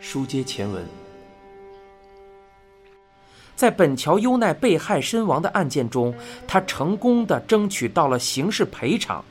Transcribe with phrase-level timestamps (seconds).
[0.00, 0.82] 书接前文，
[3.54, 6.14] 在本桥优奈被害身亡的案件中，
[6.48, 9.22] 他成功的争取到了刑事赔偿，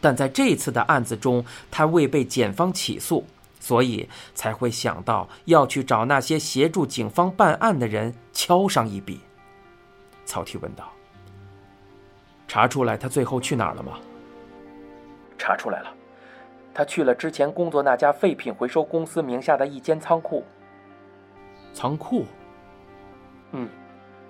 [0.00, 3.26] 但在这次的案子中，他未被检方起诉，
[3.58, 9.20] 所以才会想到要去找那些协助警方办案的人敲上一笔。
[10.24, 10.90] 曹丕问道
[12.46, 13.98] ：“查出来他最后去哪儿了吗？”
[15.36, 15.92] 查出来了。
[16.74, 20.42] 他去了之前工作那家废品回收公司名下的一间仓库。
[21.74, 22.24] 仓库？
[23.52, 23.68] 嗯，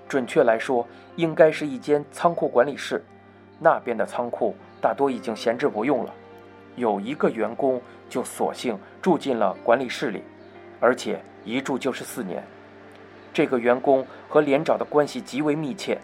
[0.08, 3.04] 准确来说，应该是一间仓库管理室。
[3.58, 6.12] 那边的仓库大多已经闲置不用了，
[6.74, 10.22] 有一个员工就索性住进了管理室里，
[10.80, 12.42] 而且一住就是四年。
[13.32, 15.96] 这个员工和连长的关系极为密切，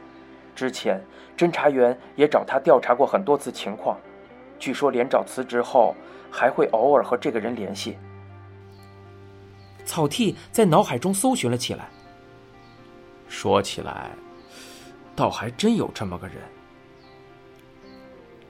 [0.54, 1.00] 之前
[1.36, 3.98] 侦查员也找他调查过很多次情况。
[4.58, 5.94] 据说连长辞职后。
[6.30, 7.96] 还会偶尔和这个人联系。
[9.86, 11.88] 草剃在脑海中搜寻了起来。
[13.28, 14.10] 说起来，
[15.16, 16.36] 倒还真有这么个人。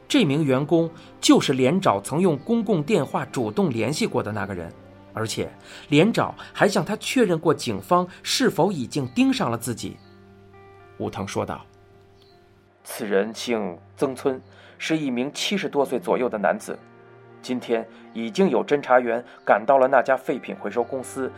[0.08, 4.72] 这名员工就是连长曾用公共电话主动联系过的那个人，
[5.14, 5.48] 而且
[5.88, 9.96] 连长还向他确认过警方是否已经盯上了自己。
[10.98, 11.64] 武藤说道
[12.82, 14.42] ：“此人姓曾村，
[14.78, 16.78] 是一名七十多岁左右的男子。”
[17.40, 21.30] 今天已经有侦查员赶到了那家废品回收公司，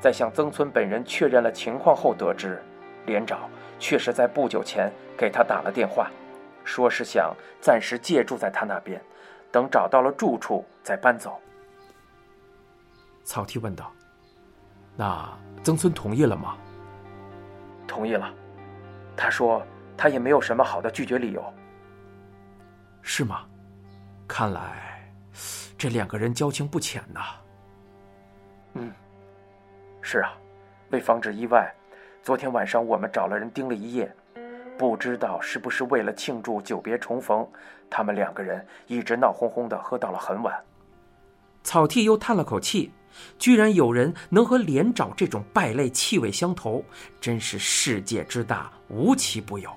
[0.00, 2.62] 在向曾村本人确认了情况后，得知
[3.06, 6.08] 连长确实在不久前给他打了电话，
[6.64, 9.02] 说是想暂时借住在他那边，
[9.50, 11.40] 等找到了住处再搬走。
[13.24, 13.92] 草剃问道
[14.96, 15.28] ：“那
[15.64, 16.56] 曾村同意了吗
[17.86, 18.32] ？”“同意了。”
[19.16, 19.60] 他说
[19.98, 21.44] ：“他也没有什么好的拒绝理由。
[23.02, 23.44] ”“是吗？
[24.26, 24.88] 看来……”
[25.76, 27.20] 这两个人交情不浅呐。
[28.74, 28.92] 嗯，
[30.00, 30.32] 是啊，
[30.90, 31.74] 为防止意外，
[32.22, 34.14] 昨天晚上我们找了人盯了一夜，
[34.78, 37.44] 不知道是不是为了庆祝久别重逢，
[37.90, 40.54] 他们两个人一直闹哄哄的喝到了很晚。
[41.64, 42.92] 草剃又叹了口气，
[43.38, 46.84] 居然有人能和连长这种败类气味相投，
[47.20, 49.70] 真是世界之大，无奇不有。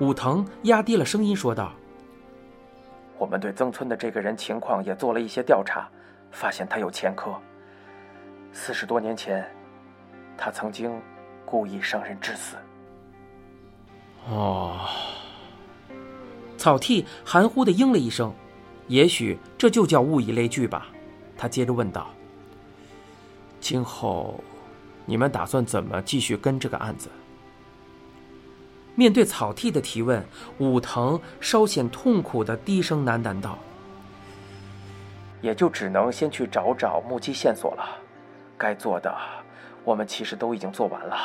[0.00, 1.72] 武藤压低了声音说道。
[3.18, 5.88] 我们对曾村的这个人情况也做了一些调查，
[6.32, 7.32] 发现他有前科。
[8.52, 9.48] 四十多年前，
[10.36, 11.00] 他曾经
[11.44, 12.56] 故意伤人致死。
[14.28, 14.88] 哦，
[16.56, 18.32] 草剃含糊的应了一声，
[18.88, 20.88] 也许这就叫物以类聚吧。
[21.36, 22.10] 他接着问道
[23.60, 24.42] ：“今后，
[25.06, 27.08] 你们打算怎么继续跟这个案子？”
[28.94, 30.22] 面对草剃的提问，
[30.58, 33.58] 武藤稍显痛苦的低声喃喃道
[35.40, 37.84] ：“也就只能先去找找目击线索了，
[38.58, 39.14] 该做的，
[39.82, 41.16] 我们其实都已经做完了。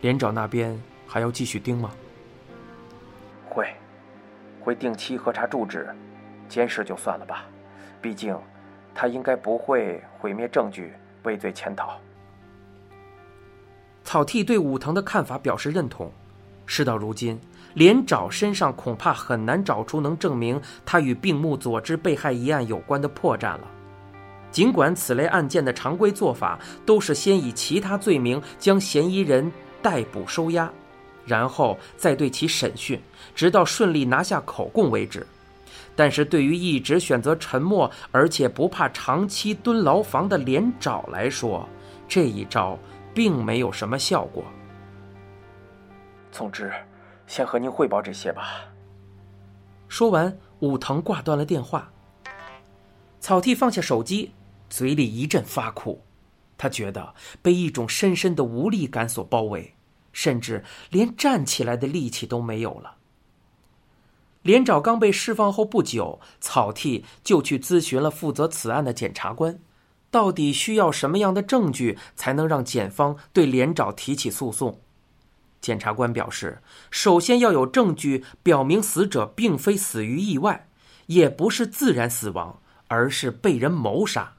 [0.00, 1.90] 连长那边还要继续盯吗？
[3.48, 3.72] 会，
[4.60, 5.94] 会定期核查住址，
[6.48, 7.44] 监视就算了吧，
[8.02, 8.36] 毕竟，
[8.92, 11.96] 他应该不会毁灭证据，畏罪潜逃。”
[14.04, 16.12] 草剃对武藤的看法表示认同。
[16.66, 17.38] 事到如今，
[17.74, 23.70] 连长身上恐怕很难找出能证明他与病木佐之被害一案有关的破绽了。
[24.50, 29.50] 尽管此类案件的常规做法都是先以其他罪名将嫌疑人
[29.82, 30.70] 逮捕收押，
[31.26, 33.00] 然后再对其审讯，
[33.34, 35.26] 直到顺利拿下口供为止，
[35.96, 41.68] 但是对于一直选择沉默而且不怕长期蹲牢房的连长来说，
[42.08, 42.78] 这一招。
[43.14, 44.44] 并没有什么效果。
[46.32, 46.72] 总之，
[47.26, 48.66] 先和您汇报这些吧。
[49.88, 51.90] 说完，武藤挂断了电话。
[53.20, 54.32] 草剃放下手机，
[54.68, 56.02] 嘴里一阵发苦，
[56.58, 59.74] 他觉得被一种深深的无力感所包围，
[60.12, 62.96] 甚至连站起来的力气都没有了。
[64.42, 69.58] 连长刚被释放后不久，草剃就去咨询了负责此案的检察官。
[70.14, 74.78] 到底需要什么样的证据才能让检方对连长提起诉讼？
[75.60, 80.68] 检察官表示，首先要有证据表明死者并非死于意外，
[81.06, 84.34] 也不是自然死亡，而是被人谋杀。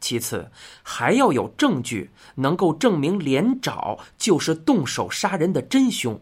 [0.00, 0.50] 其次，
[0.82, 6.20] 还要有证据能够证明连长就是动手杀人的真凶。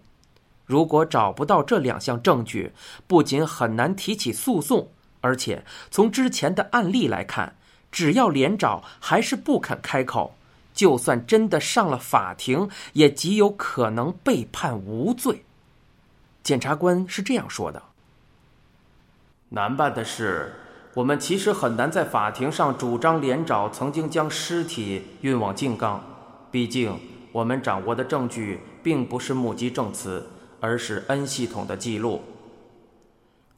[0.67, 2.73] 如果找不到这两项证据，
[3.07, 4.91] 不仅很难提起诉讼，
[5.23, 7.57] 而且从之前的案例来看。
[7.93, 10.35] 只要连长还是不肯开口，
[10.75, 15.45] 就算真的上了法庭，也极有可能被判无罪。
[16.43, 17.81] 检察官是这样说的：
[19.51, 20.55] 难办的是，
[20.95, 26.03] 我们其实很难在法庭上主张连长曾经将尸体运往静冈，
[26.51, 26.99] 毕竟
[27.31, 30.27] 我们掌握的证据并不是目击证词，
[30.61, 32.23] 而是 N 系统的记录。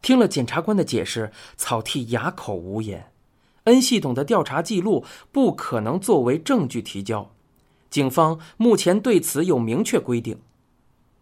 [0.03, 3.14] 听了检察官的解释，草剃哑口无言。
[3.65, 7.31] N 系统的调查记录不可能作为证据提交，
[7.89, 10.39] 警方目前对此有明确规定。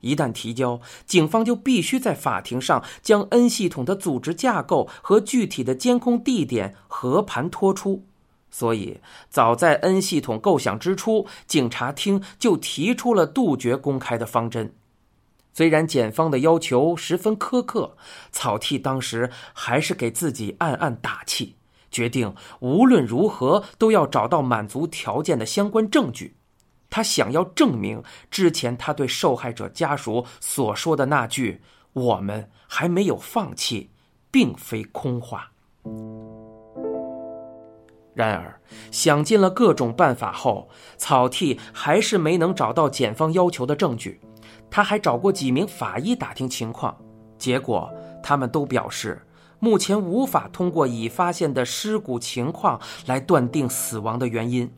[0.01, 8.05] 一旦提交，警方就必须在法庭上将 N 系统的组织架构和具体的监控地点和盘托出。
[8.51, 8.99] 所以，
[9.31, 14.75] 早在 N 系统构想之初，警察厅就提出了杜绝公开的方针。
[15.55, 17.97] 虽然检方的要求十分苛刻，
[18.33, 21.55] 草剃当时还是给自己暗暗打气，
[21.93, 26.37] 决定无论如何都要找到满足条件的相关证据。
[26.91, 31.63] 他想要证明之前他对受害者家属所说的那句
[31.93, 33.91] “我们还没有放弃”
[34.33, 35.53] 并非空话。
[38.15, 38.61] 然而，
[38.91, 40.69] 想尽了各种办法后，
[40.99, 44.21] 草剃还是没能找到检方要求的证据。
[44.71, 46.95] 他还找过几名法医打听情况，
[47.39, 47.91] 结果
[48.23, 49.27] 他们都表示，
[49.65, 54.69] 目前无法通过已发现的尸骨情况来断定死亡的原因。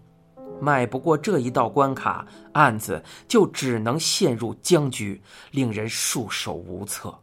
[0.61, 5.23] 迈不过这一道关卡，案子就只能陷入僵局，
[5.53, 7.19] 令人束手无策。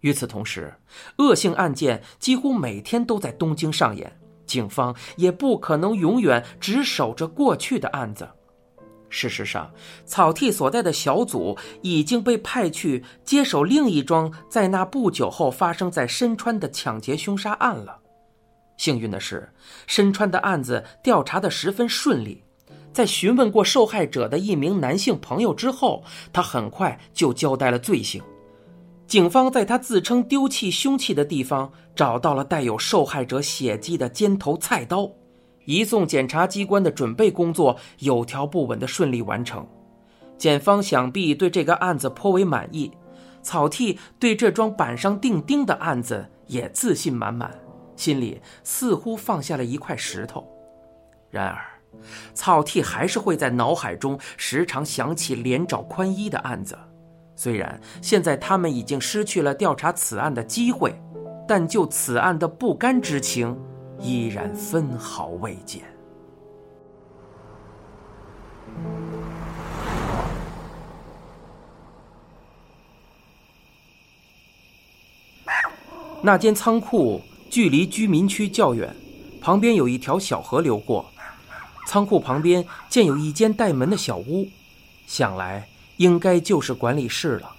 [0.00, 0.72] 与此同时，
[1.18, 8.26] 恶性案件几乎每天都在东京上演，警方也不可能永远只守着过去的案子。
[9.08, 9.70] 事实上，
[10.04, 18.00] 草剃所在的小组已经被派去接手另一桩在那不久后发生在深川的抢劫凶杀案了。
[18.76, 19.52] 幸运的是，
[19.86, 22.42] 深川的案子调查的十分顺利。
[22.92, 26.02] 在询问过受害者的一名男性朋友之后，
[26.32, 28.22] 他很快就交代了罪行。
[29.06, 35.10] 警方在他自称丢弃凶器的地方找到了带有受害者血迹的尖头菜刀。
[35.66, 39.66] 移送检察机关的准备工作有条不紊的顺利完成，
[40.38, 42.90] 检方想必对这个案子颇为满意。
[43.42, 47.54] 草剃对这桩板上钉钉的案子也自信满满，
[47.94, 50.44] 心里似乎放下了一块石头。
[51.30, 51.58] 然而，
[52.34, 56.76] 草剃还是会在脑海中时常想起连找宽一的案子。
[57.36, 60.94] 虽然现在他们已经失去了调查此案的机会，
[61.46, 63.56] 但就此案的不甘之情。
[64.00, 65.82] 依然分毫未减。
[76.22, 78.94] 那间仓库距离居民区较远，
[79.40, 81.06] 旁边有一条小河流过。
[81.86, 84.48] 仓库旁边建有一间带门的小屋，
[85.06, 87.54] 想来应该就是管理室了。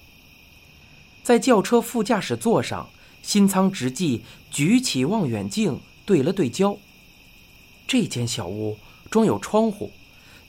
[1.24, 2.90] 在轿车副驾驶座上，
[3.22, 5.80] 新仓直纪举起望远镜。
[6.08, 6.76] 对了对焦。
[7.86, 8.78] 这间小屋
[9.12, 9.92] 装有窗户，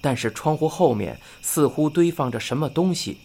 [0.01, 3.19] 但是窗户后面似乎堆放着什么东西，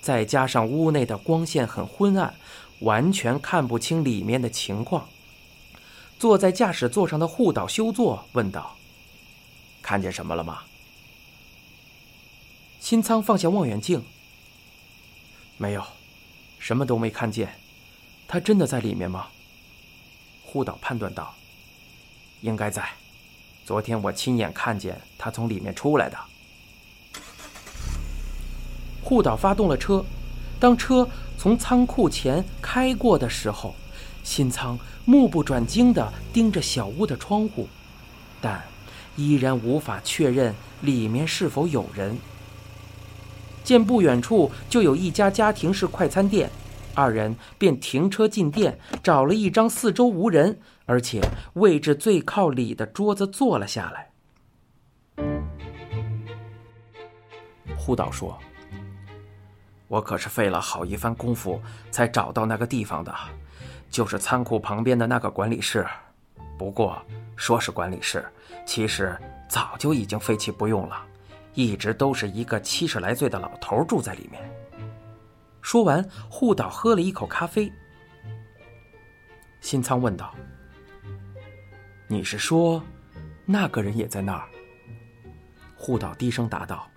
[0.00, 2.34] 再加上屋内的光线很昏暗，
[2.80, 5.08] 完全看不清里面的情况。
[6.18, 8.76] 坐在驾驶座上的护岛修作问道
[9.82, 10.62] ：“看见什么了吗？”
[12.80, 14.02] 新仓放下望远镜
[15.58, 15.84] ：“没有，
[16.58, 17.58] 什么都没看见。
[18.28, 19.28] 他真的在里面吗？”
[20.44, 21.34] 护岛判断道。
[22.40, 22.88] 应该在，
[23.64, 26.18] 昨天我亲眼看见他从里面出来的。
[29.02, 30.04] 护岛发动了车，
[30.58, 33.74] 当车从仓库前开过的时候，
[34.24, 37.68] 新仓目不转睛地盯着小屋的窗户，
[38.40, 38.64] 但
[39.14, 42.18] 依然无法确认里面是否有人。
[43.62, 46.50] 见不远处就有一家家庭式快餐店。
[46.96, 51.20] 二人便停车进店，找了一张四周无人，而且
[51.52, 54.10] 位置最靠里的桌子坐了下来。
[57.76, 58.36] 护导说
[59.86, 61.60] ：“我可是费了好一番功夫
[61.90, 63.14] 才找到那个地方的，
[63.90, 65.86] 就是仓库旁边的那个管理室。
[66.58, 67.00] 不过
[67.36, 68.24] 说是管理室，
[68.64, 69.14] 其实
[69.48, 70.96] 早就已经废弃不用了，
[71.52, 74.42] 一直都是一个七十来岁的老头住在里面。”
[75.66, 77.72] 说完，护岛喝了一口咖啡。
[79.60, 80.32] 新仓问道
[82.06, 82.80] ：“你是说，
[83.44, 84.48] 那个人也在那儿？”
[85.76, 86.88] 护岛低声答道：“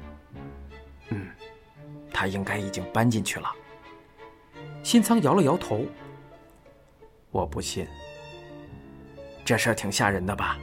[1.10, 1.32] 嗯，
[2.14, 3.52] 他应该已经搬进去了。”
[4.86, 5.84] 新仓摇了摇头
[7.34, 7.88] ：“我不信，
[9.44, 10.60] 这事儿挺吓人的吧？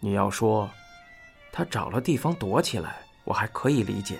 [0.00, 0.68] 你要说，
[1.52, 4.18] 他找了地方躲起来，我还可以理解。”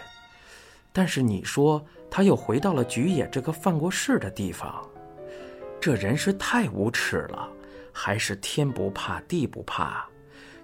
[0.92, 4.84] 但是你说他又回到了菊野这个犯过事的地方，
[5.80, 7.48] 这人是太无耻了，
[7.92, 10.04] 还是天不怕地不怕，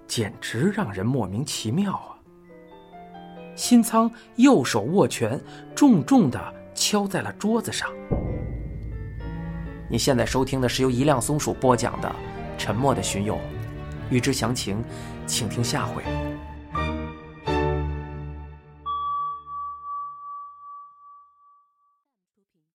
[0.05, 2.15] 简直让人莫名其妙啊！
[3.55, 5.39] 新仓右手握拳，
[5.73, 7.89] 重重的敲在了桌子上。
[9.89, 12.09] 你现在收听的是由一辆松鼠播讲的
[12.57, 13.35] 《沉默的巡游》，
[14.09, 14.83] 欲知详情，
[15.25, 16.03] 请听下回。